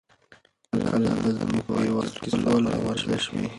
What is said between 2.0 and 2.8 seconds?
کې سوله